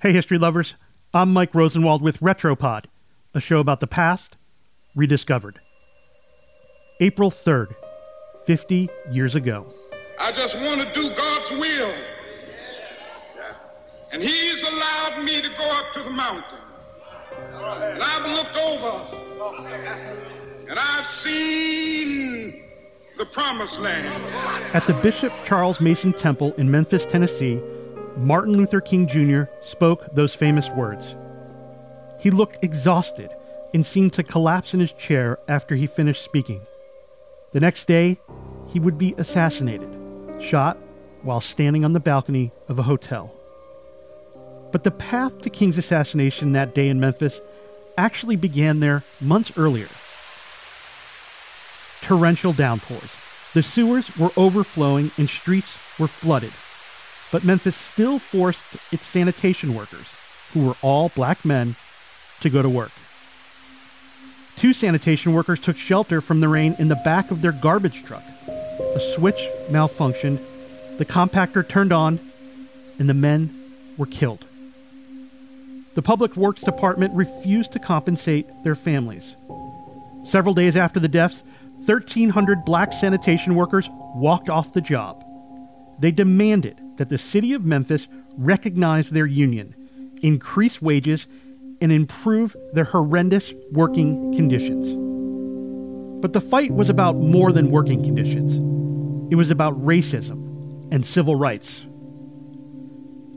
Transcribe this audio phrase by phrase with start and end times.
[0.00, 0.74] Hey, history lovers.
[1.12, 2.84] I'm Mike Rosenwald with Retropod,
[3.34, 4.36] a show about the past
[4.94, 5.58] rediscovered.
[7.00, 7.74] April 3rd,
[8.46, 9.66] 50 years ago.
[10.16, 11.92] I just want to do God's will.
[14.12, 16.58] And He's allowed me to go up to the mountain.
[17.42, 19.16] And I've looked over
[20.70, 22.62] and I've seen
[23.16, 24.24] the promised land.
[24.74, 27.60] At the Bishop Charles Mason Temple in Memphis, Tennessee,
[28.16, 29.42] Martin Luther King Jr.
[29.62, 31.14] spoke those famous words.
[32.18, 33.30] He looked exhausted
[33.72, 36.62] and seemed to collapse in his chair after he finished speaking.
[37.52, 38.18] The next day,
[38.66, 39.88] he would be assassinated,
[40.40, 40.78] shot
[41.22, 43.32] while standing on the balcony of a hotel.
[44.72, 47.40] But the path to King's assassination that day in Memphis
[47.96, 49.88] actually began there months earlier.
[52.02, 53.10] Torrential downpours.
[53.54, 56.52] The sewers were overflowing and streets were flooded.
[57.30, 60.06] But Memphis still forced its sanitation workers,
[60.52, 61.76] who were all black men,
[62.40, 62.92] to go to work.
[64.56, 68.24] Two sanitation workers took shelter from the rain in the back of their garbage truck.
[68.48, 70.40] A switch malfunctioned,
[70.98, 72.18] the compactor turned on,
[72.98, 73.54] and the men
[73.96, 74.44] were killed.
[75.94, 79.34] The Public Works Department refused to compensate their families.
[80.24, 81.42] Several days after the deaths,
[81.84, 85.24] 1,300 black sanitation workers walked off the job.
[85.98, 89.74] They demanded that the city of Memphis recognize their union,
[90.22, 91.26] increase wages,
[91.80, 94.88] and improve their horrendous working conditions.
[96.20, 98.54] But the fight was about more than working conditions.
[99.32, 101.82] It was about racism and civil rights.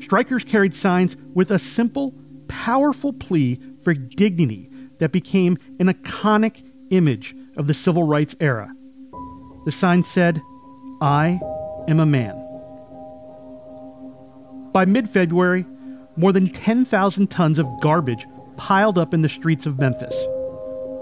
[0.00, 2.14] Strikers carried signs with a simple
[2.48, 8.72] powerful plea for dignity that became an iconic image of the civil rights era.
[9.66, 10.40] The sign said,
[11.02, 11.38] I
[11.86, 12.39] am a man.
[14.72, 15.66] By mid February,
[16.16, 18.26] more than 10,000 tons of garbage
[18.56, 20.14] piled up in the streets of Memphis.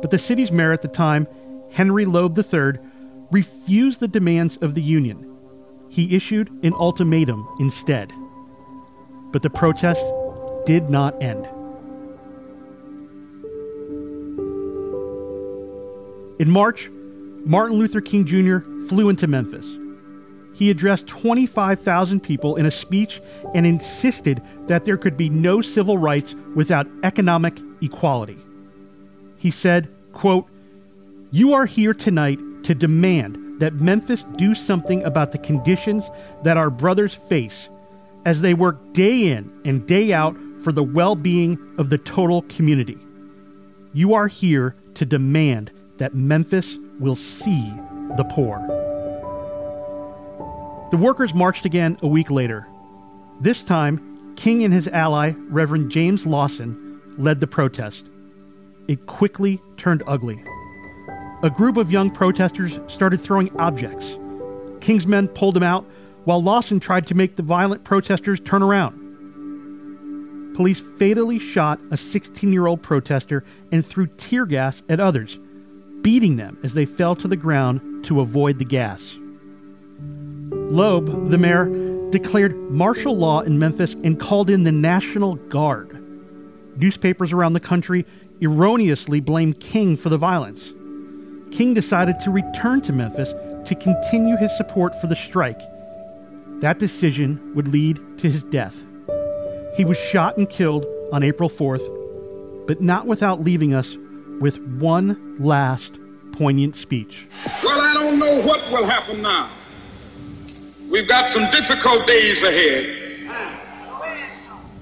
[0.00, 1.26] But the city's mayor at the time,
[1.72, 2.78] Henry Loeb III,
[3.30, 5.36] refused the demands of the union.
[5.88, 8.12] He issued an ultimatum instead.
[9.32, 10.04] But the protest
[10.64, 11.48] did not end.
[16.38, 16.90] In March,
[17.44, 18.58] Martin Luther King Jr.
[18.88, 19.66] flew into Memphis.
[20.56, 23.20] He addressed 25,000 people in a speech
[23.54, 28.38] and insisted that there could be no civil rights without economic equality.
[29.36, 30.48] He said, quote,
[31.30, 36.08] You are here tonight to demand that Memphis do something about the conditions
[36.42, 37.68] that our brothers face
[38.24, 40.34] as they work day in and day out
[40.64, 42.96] for the well being of the total community.
[43.92, 47.74] You are here to demand that Memphis will see
[48.16, 48.85] the poor.
[50.96, 52.66] The workers marched again a week later.
[53.38, 58.06] This time, King and his ally, Reverend James Lawson, led the protest.
[58.88, 60.42] It quickly turned ugly.
[61.42, 64.16] A group of young protesters started throwing objects.
[64.80, 65.84] King's men pulled them out,
[66.24, 69.02] while Lawson tried to make the violent protesters turn around
[70.56, 75.38] police fatally shot a 16 year old protester and threw tear gas at others,
[76.00, 79.18] beating them as they fell to the ground to avoid the gas.
[80.70, 81.66] Loeb, the mayor,
[82.10, 86.02] declared martial law in Memphis and called in the National Guard.
[86.76, 88.04] Newspapers around the country
[88.42, 90.72] erroneously blamed King for the violence.
[91.52, 93.32] King decided to return to Memphis
[93.68, 95.60] to continue his support for the strike.
[96.60, 98.74] That decision would lead to his death.
[99.76, 103.96] He was shot and killed on April 4th, but not without leaving us
[104.40, 105.98] with one last
[106.32, 107.28] poignant speech.
[107.62, 109.48] Well, I don't know what will happen now.
[110.90, 113.28] We've got some difficult days ahead.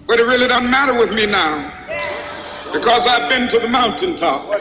[0.07, 1.73] But it really doesn't matter with me now
[2.73, 4.61] because I've been to the mountaintop.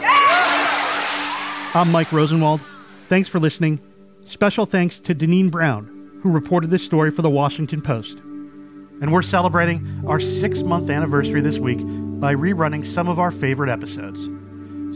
[1.75, 2.61] I'm Mike Rosenwald.
[3.09, 3.79] Thanks for listening.
[4.25, 8.19] Special thanks to Deneen Brown, who reported this story for the Washington Post
[9.03, 11.79] and we're celebrating our six month anniversary this week
[12.21, 14.29] by rerunning some of our favorite episodes.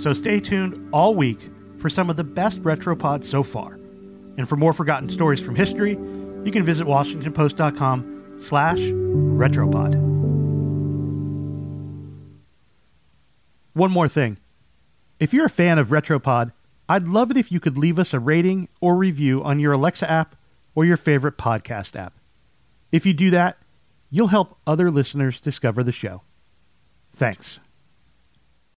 [0.02, 1.50] So stay tuned all week
[1.80, 3.74] for some of the best Retropod so far.
[4.38, 5.98] And for more forgotten stories from history,
[6.46, 9.96] you can visit WashingtonPost.com slash Retropod.
[13.74, 14.38] One more thing.
[15.20, 16.52] If you're a fan of Retropod,
[16.90, 20.10] I'd love it if you could leave us a rating or review on your Alexa
[20.10, 20.36] app
[20.74, 22.14] or your favorite podcast app.
[22.92, 23.58] If you do that,
[24.10, 26.22] you'll help other listeners discover the show.
[27.16, 27.60] Thanks.